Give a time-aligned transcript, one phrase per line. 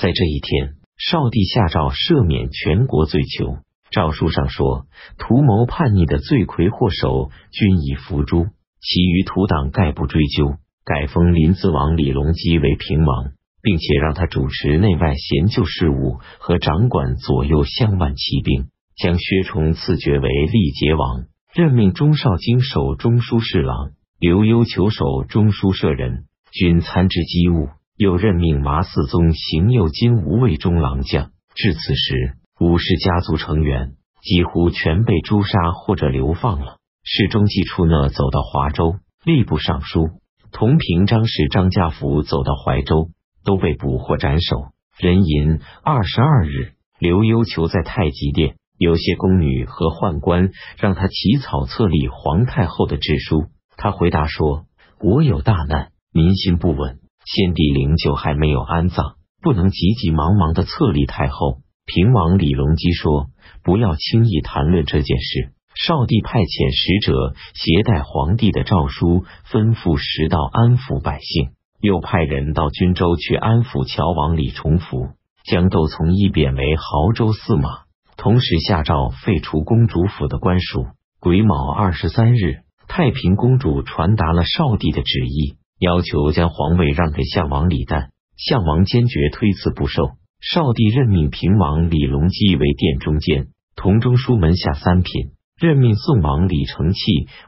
[0.00, 3.58] 在这一天，少帝下诏赦免全国罪囚。
[3.90, 4.86] 诏书上说，
[5.18, 8.46] 图谋叛逆的罪魁祸首均已伏诛，
[8.80, 10.56] 其余土党概不追究。
[10.86, 18.70] 改封临淄王李隆基为平王，并且让他主持内外贤旧事务和掌管左右相万骑兵。
[18.96, 21.24] 将薛崇赐爵为历节王，
[21.54, 27.68] 任命钟绍京守中书侍郎，刘幽求守中书舍人，均参知机务。
[28.00, 31.32] 又任命麻四宗行右金吾卫中郎将。
[31.54, 36.78] 至此时，武氏家族成员几乎全被诛杀或者流放了。
[37.04, 40.08] 世中季初讷走到华州，吏部尚书
[40.50, 43.10] 同平章事张家福走到怀州，
[43.44, 44.68] 都被捕或斩首。
[44.98, 54.64] 壬寅二十二日，刘幽求在太极殿，有些宫女和宦官让他起草册立皇太后的制书，他回答说
[54.96, 61.58] ：“国有大难，民心不稳。”先帝灵柩还没有安葬，不能急急忙忙的册立太后。
[61.86, 63.26] 平王李隆基说
[63.64, 75.10] ：“不要轻易谈论这件事。”少帝派遣使者携带皇帝的诏书，吩咐十道安抚百姓，又派人到均州去安抚乔王李重福，
[75.44, 77.84] 将窦从一贬为亳州司马，
[78.16, 80.86] 同时下诏废除公主府的官署。
[81.20, 85.54] 癸卯二十三日，太平公主传达了少帝的旨意。
[85.80, 90.10] 要求将皇位让给相王李旦，相王坚决推辞不受。
[90.42, 97.00] 少帝任命平王李隆基为殿中监，同中书门下三品；任命宋王李承器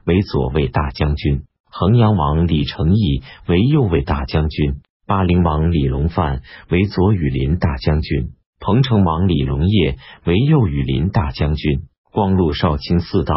[0.07, 13.35] 为左卫大将军，衡阳王李承义为右卫大将军，巴陵王李隆范为左羽林大将军，彭城王李隆业为右羽林大将军，光禄少卿四道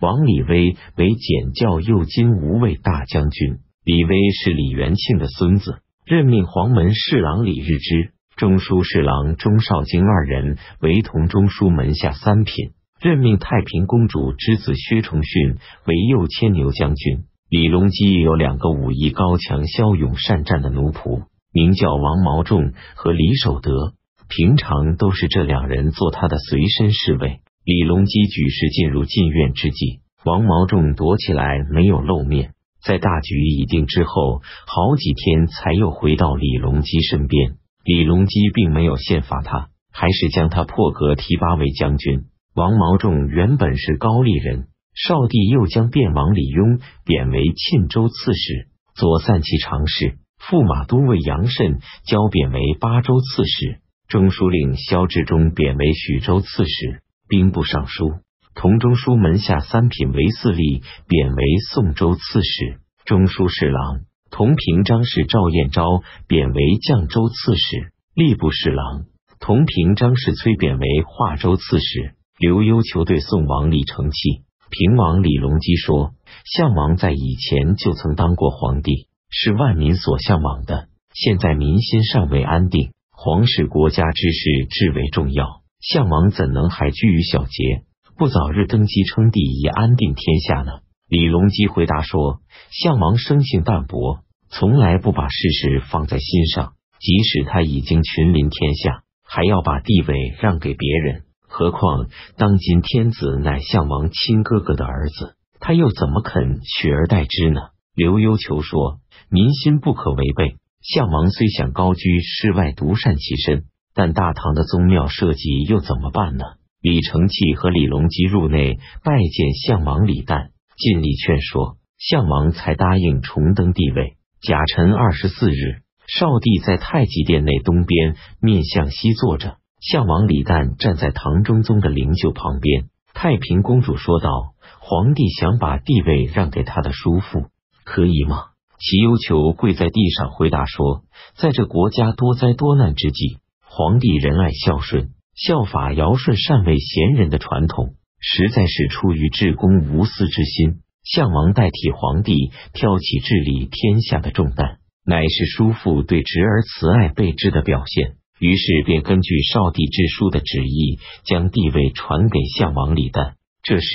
[0.00, 3.58] 王李威为检校右金吾卫大将军。
[3.88, 17.24] 李威是李元庆的孙子，任命黄门侍郎李日之、中书侍郎钟绍经二人为同中书门下三品，任命太平公主之子薛崇训为右牵牛将军。
[17.48, 23.94] 李隆基有两个武艺高强、骁勇善战的奴仆，名叫王毛仲和李守德，
[24.28, 27.40] 平常都是这两人做他的随身侍卫。
[27.64, 32.50] 李隆基举事进入禁院之际，王毛仲躲起来，没有露面。
[32.82, 37.56] 在大局已定之后，好几天才又回到李隆基身边。
[37.84, 42.26] 李隆基并没有宪罚他，还是将他破格提拔为将军。
[42.54, 58.14] 王毛仲原本是高丽人，少帝又将便王李邕贬为沁州刺史、左散骑常侍，驸马都尉杨慎交贬为巴州刺史，中书令萧志忠贬为徐州刺史，兵部尚书。
[58.60, 64.02] 同中书门下三品为四吏，贬为宋州刺史、中书侍郎；
[64.32, 69.06] 同平章事赵彦昭贬为绛州刺史、吏部侍郎；
[69.38, 72.16] 同平章事崔贬为华州刺史。
[72.36, 80.88] 刘幽求对宋王李承器、平王李隆基说：“项王在以前就曾当过皇帝，是万民所向往的。
[81.14, 85.46] 现在民心尚未安定，皇室国家之事至为重要，
[85.80, 87.84] 项王怎能还居于小节？”
[88.18, 90.80] 不早日登基称帝，以安定天下呢？
[91.08, 96.72] 李隆基回答说：“项王生性淡薄，从来不把事实放在心上。
[96.98, 101.26] 即使他已经群临天下，还要把地位让给别人。
[101.46, 107.60] 何况当今天子乃项王亲哥哥的儿子，他又怎么肯取而代之呢？”
[107.94, 108.98] 刘幽求说
[109.30, 110.56] ：“民心不可违背。
[110.82, 116.44] 项王虽想高居世外，独善其身，但大唐的宗庙社稷又怎么办呢？”
[116.80, 124.16] 李承器和李隆基入内拜见相王李旦，尽力劝说，相王才答应重登帝位。
[124.40, 132.86] 甲辰二十四日，少帝在太极殿内东边面向西坐着，相王李旦站在唐中宗的灵柩旁边。
[133.12, 137.46] 太平公主说道：“皇帝想把帝位让给他的叔父，
[137.82, 138.44] 可以吗？”
[138.78, 141.02] 其忧求跪在地上回答说
[141.34, 150.80] ：“在这国家多灾多难之际，皇帝仁爱孝顺。”效法尧舜禅位贤人的传统，实在是出于至公无私之心。
[151.04, 158.16] 项王代替皇帝挑起治理天下的重担，乃是叔父对侄儿慈爱备至的表现。
[158.40, 163.34] 于是便根据少帝之书的旨意，将帝位传给项王李旦。
[163.62, 163.88] 这时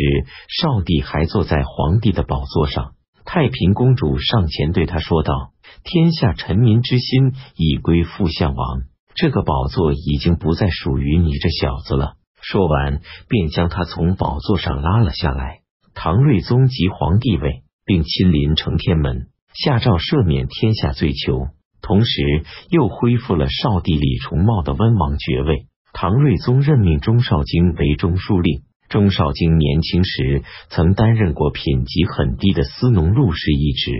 [0.61, 2.93] 少帝还坐在皇帝的宝座上，
[3.25, 5.51] 太平公主上前对他说道
[5.83, 8.83] ：“天下臣民之心已归附项王。”
[9.15, 12.13] 这个宝座已经不再属于你这小子了。
[12.41, 15.59] 说完，便将他从宝座上拉了下来。
[15.93, 21.47] 唐睿宗即皇帝位，并亲临承天门，下诏赦免天下罪囚。
[21.81, 25.67] 同时又恢复了少帝李重茂的温王爵位。
[25.93, 28.63] 唐睿宗任命钟绍京为中书令。
[28.89, 33.91] 钟绍京年轻时曾担任过品级很低的司农录事一职，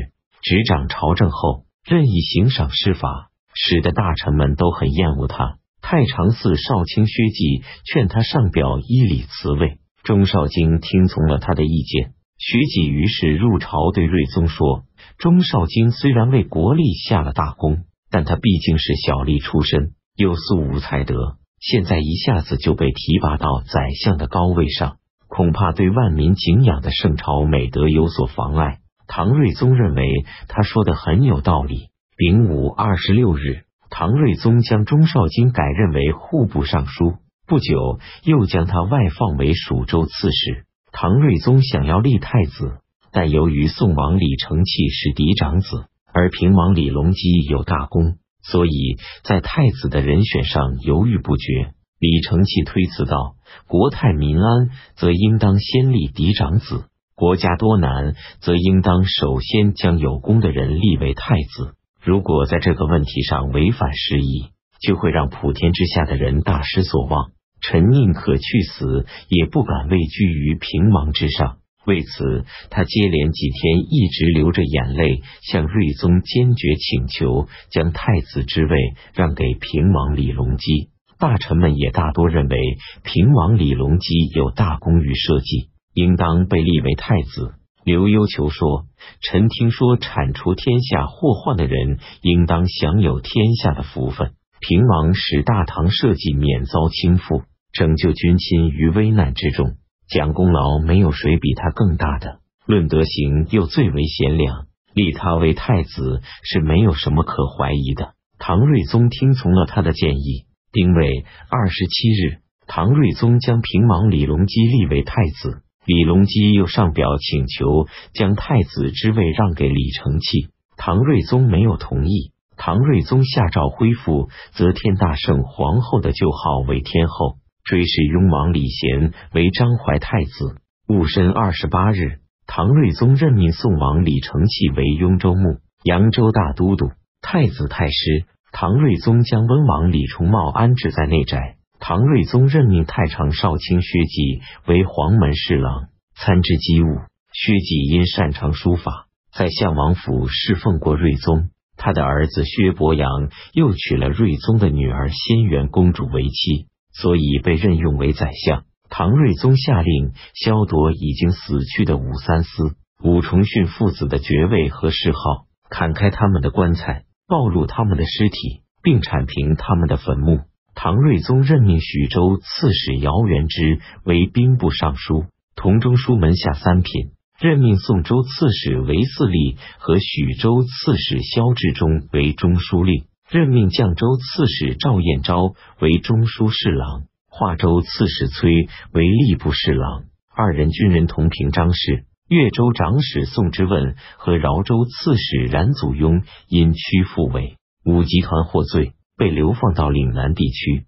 [0.42, 5.58] 执掌朝政后任意行赏施法，使得大臣们都很厌恶他。
[5.82, 12.14] 太常寺少卿薛稷劝他上表依礼辞位，钟绍京听从了他的意见。
[12.38, 14.84] 薛稷于是入朝对睿宗说
[15.20, 24.98] ：“钟绍京虽然为国力下了大功，但他毕竟是小吏出身，又素无才德，现在一下子就被提拔到宰相的高位上，
[25.28, 31.90] 恐怕对万民敬仰的圣朝美德有所妨碍。”唐睿宗认为他说的很有道理。
[32.16, 33.64] 丙午二十六日。
[33.90, 37.16] 唐睿宗将钟绍京改任为户部尚书，
[37.48, 40.66] 不久又将他外放为蜀州刺史。
[40.92, 42.78] 唐睿宗想要立太子，
[43.12, 51.74] 但由于宋王李承器是嫡长子，而平王李隆基有大功，所以在太子的人选上犹豫不决。
[52.00, 53.36] 李承器推辞道
[53.68, 64.50] ：“国泰民安，则应当先立嫡长子；国家多难，则应当首先将有功的人立为太子。”如果在这个问题上违反时宜，
[64.82, 67.32] 就会让普天之下的人大失所望。
[67.62, 71.60] 臣宁可去死，也不敢位居于平王之上。
[71.86, 78.78] 为此，他接连几天一直流着眼泪，向睿宗坚决请求将太子之位
[79.14, 80.90] 让给平王李隆基。
[81.20, 82.58] 大臣们也大多认为
[83.04, 87.54] 平王李隆基有大功于社稷，应当被立为太子。
[87.84, 88.86] 刘幽求说
[89.22, 94.32] ：“臣听说铲除天下祸患的人，应当享有天下的福分。
[94.60, 97.44] 平王使大唐社稷免遭倾覆，
[97.74, 99.76] 拯救君亲于危难之中，
[100.08, 102.40] 讲功劳没有谁比他更大的。
[102.66, 110.46] 论德行又最为贤良，立他为太子是没有什么可怀疑的。”唐睿宗听从了他的建议。
[110.72, 115.62] 丁未二十七日，唐睿宗将平王李隆基立为太子。
[115.86, 122.32] 李隆基又上表请求将太子之位让给李承器，唐睿宗没有同意。
[122.56, 130.56] 唐睿宗下诏恢复则天大圣皇后的旧号为天后，追谥雍王李贤为章怀太子。
[130.88, 136.92] 戊申二十八日，唐睿宗任命宋王李承器为雍州牧、扬州大都督、
[137.22, 138.26] 太子太师。
[138.52, 141.56] 唐睿宗将温王李重茂安置在内宅。
[141.86, 146.86] 唐睿宗任命太常少卿薛稷为黄门侍郎，参知机务。
[147.34, 151.50] 薛稷因擅长书法，在相王府侍奉过睿宗。
[151.76, 153.10] 他的儿子薛伯阳
[153.52, 158.64] 又娶了睿宗的女儿仙元公主为妻，所以被任用为宰相。
[158.90, 170.44] 唐睿宗下令削夺已经死去的武三思、武重训父子的爵位和谥号，砍开他们的棺材，暴露他们的尸体，并铲平他们的坟墓。
[170.76, 175.26] 唐睿宗任命许州刺史姚元之为兵部尚书、
[175.56, 190.04] 同中书门下三品；任命宋州刺史韦嗣立和许州刺史萧志忠为中书令；任命绛州刺史赵彦昭为中书侍郎，华州刺史崔为吏部侍郎。
[190.36, 192.06] 二人军人同平章事。
[192.30, 198.94] 越州长史宋之问和饶州刺史冉祖雍因屈附为武集团获罪。
[199.18, 200.86] 被流放到岭南地区。